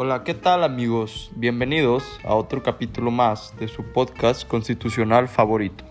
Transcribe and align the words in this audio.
Hola, 0.00 0.22
¿qué 0.22 0.32
tal 0.32 0.62
amigos? 0.62 1.28
Bienvenidos 1.34 2.04
a 2.22 2.36
otro 2.36 2.62
capítulo 2.62 3.10
más 3.10 3.52
de 3.58 3.66
su 3.66 3.82
podcast 3.82 4.46
constitucional 4.46 5.26
favorito. 5.26 5.82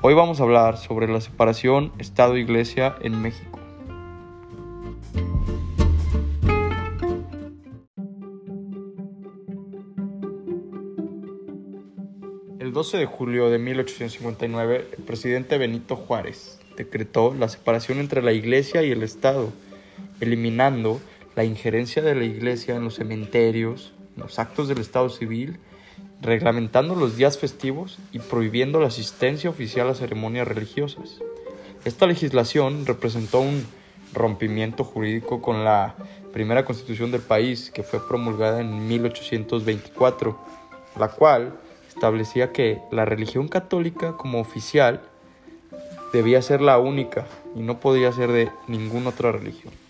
Hoy 0.00 0.14
vamos 0.14 0.38
a 0.38 0.44
hablar 0.44 0.76
sobre 0.76 1.08
la 1.08 1.20
separación 1.20 1.90
Estado-Iglesia 1.98 2.94
en 3.00 3.20
México. 3.20 3.58
El 12.60 12.72
12 12.72 12.98
de 12.98 13.06
julio 13.06 13.50
de 13.50 13.58
1859, 13.58 14.90
el 14.98 15.02
presidente 15.02 15.58
Benito 15.58 15.96
Juárez 15.96 16.60
decretó 16.76 17.34
la 17.34 17.48
separación 17.48 17.98
entre 17.98 18.22
la 18.22 18.30
Iglesia 18.30 18.84
y 18.84 18.92
el 18.92 19.02
Estado, 19.02 19.52
eliminando 20.20 21.00
la 21.36 21.44
injerencia 21.44 22.02
de 22.02 22.14
la 22.14 22.24
Iglesia 22.24 22.74
en 22.74 22.84
los 22.84 22.94
cementerios, 22.94 23.92
en 24.16 24.22
los 24.22 24.38
actos 24.38 24.68
del 24.68 24.78
Estado 24.78 25.10
civil, 25.10 25.58
reglamentando 26.22 26.94
los 26.94 27.16
días 27.16 27.38
festivos 27.38 27.98
y 28.10 28.18
prohibiendo 28.18 28.80
la 28.80 28.86
asistencia 28.86 29.50
oficial 29.50 29.88
a 29.90 29.94
ceremonias 29.94 30.48
religiosas. 30.48 31.20
Esta 31.84 32.06
legislación 32.06 32.86
representó 32.86 33.40
un 33.40 33.66
rompimiento 34.14 34.82
jurídico 34.82 35.42
con 35.42 35.62
la 35.62 35.94
primera 36.32 36.64
constitución 36.64 37.10
del 37.10 37.20
país, 37.20 37.70
que 37.70 37.82
fue 37.82 38.06
promulgada 38.08 38.62
en 38.62 38.88
1824, 38.88 40.38
la 40.98 41.08
cual 41.08 41.52
establecía 41.86 42.50
que 42.50 42.80
la 42.90 43.04
religión 43.04 43.48
católica 43.48 44.16
como 44.16 44.40
oficial 44.40 45.02
debía 46.14 46.40
ser 46.40 46.62
la 46.62 46.78
única 46.78 47.26
y 47.54 47.60
no 47.60 47.78
podía 47.78 48.10
ser 48.10 48.32
de 48.32 48.50
ninguna 48.68 49.10
otra 49.10 49.32
religión. 49.32 49.85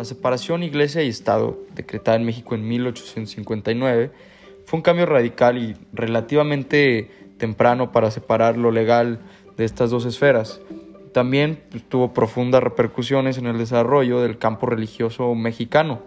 La 0.00 0.06
separación 0.06 0.62
iglesia 0.62 1.02
y 1.02 1.08
Estado, 1.08 1.58
decretada 1.74 2.16
en 2.16 2.24
México 2.24 2.54
en 2.54 2.66
1859, 2.66 4.10
fue 4.64 4.78
un 4.78 4.82
cambio 4.82 5.04
radical 5.04 5.58
y 5.58 5.76
relativamente 5.92 7.10
temprano 7.36 7.92
para 7.92 8.10
separar 8.10 8.56
lo 8.56 8.70
legal 8.70 9.20
de 9.58 9.66
estas 9.66 9.90
dos 9.90 10.06
esferas. 10.06 10.62
También 11.12 11.62
pues, 11.70 11.86
tuvo 11.86 12.14
profundas 12.14 12.62
repercusiones 12.62 13.36
en 13.36 13.44
el 13.44 13.58
desarrollo 13.58 14.22
del 14.22 14.38
campo 14.38 14.64
religioso 14.64 15.34
mexicano. 15.34 16.00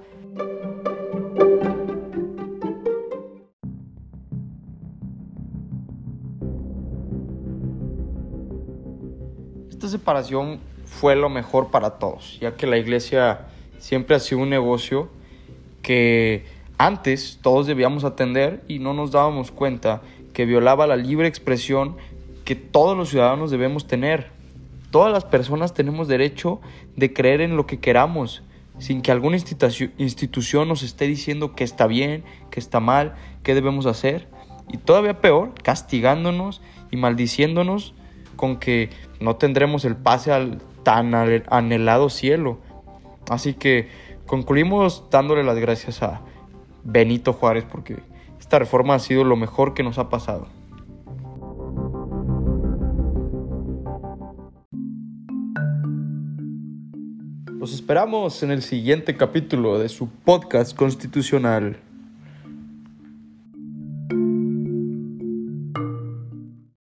Esta 9.70 9.88
separación 9.88 10.60
fue 10.84 11.16
lo 11.16 11.30
mejor 11.30 11.70
para 11.70 12.00
todos, 12.00 12.40
ya 12.40 12.56
que 12.56 12.66
la 12.66 12.78
iglesia 12.78 13.50
siempre 13.80 14.16
ha 14.16 14.20
sido 14.20 14.42
un 14.42 14.50
negocio 14.50 15.10
que 15.82 16.46
antes 16.78 17.40
todos 17.42 17.68
debíamos 17.68 18.04
atender 18.04 18.64
y 18.68 18.80
no 18.80 18.94
nos 18.94 19.12
dábamos 19.12 19.52
cuenta 19.52 20.02
que 20.34 20.46
violaba 20.46 20.88
la 20.88 20.96
libre 20.96 21.28
expresión 21.28 21.98
que 22.46 22.56
todos 22.56 22.98
los 22.98 23.10
ciudadanos 23.10 23.52
debemos 23.52 23.88
tener. 23.88 24.32
Todas 24.92 25.12
las 25.12 25.26
personas 25.26 25.74
tenemos 25.74 26.08
derecho 26.08 26.60
de 26.96 27.14
creer 27.14 27.42
en 27.42 27.56
lo 27.56 27.66
que 27.66 27.80
queramos, 27.80 28.44
sin 28.80 29.02
que 29.02 29.12
alguna 29.12 29.38
institución 29.38 30.68
nos 30.68 30.84
esté 30.84 31.08
diciendo 31.08 31.56
que 31.56 31.64
está 31.64 31.88
bien, 31.88 32.24
que 32.52 32.60
está 32.60 32.80
mal, 32.80 33.16
qué 33.44 33.56
debemos 33.56 33.86
hacer. 33.86 34.28
Y 34.72 34.78
todavía 34.78 35.22
peor, 35.22 35.54
castigándonos 35.62 36.62
y 36.92 36.98
maldiciéndonos 36.98 37.94
con 38.36 38.58
que 38.58 38.90
no 39.20 39.36
tendremos 39.36 39.86
el 39.86 39.96
pase 39.96 40.32
al 40.32 40.62
tan 40.84 41.14
anhelado 41.16 42.10
cielo. 42.10 42.60
Así 43.34 43.54
que 43.54 43.90
concluimos 44.26 45.06
dándole 45.10 45.44
las 45.44 45.58
gracias 45.58 46.04
a 46.04 46.22
Benito 46.84 47.34
Juárez 47.34 47.66
porque 47.70 47.98
esta 48.40 48.60
reforma 48.60 48.96
ha 48.96 49.00
sido 49.00 49.24
lo 49.24 49.36
mejor 49.36 49.74
que 49.74 49.84
nos 49.84 49.98
ha 49.98 50.10
pasado. 50.10 50.48
Los 57.60 57.74
esperamos 57.74 58.44
en 58.44 58.52
el 58.52 58.62
siguiente 58.62 59.16
capítulo 59.16 59.80
de 59.80 59.88
su 59.88 60.10
podcast 60.10 60.76
constitucional. 60.76 61.78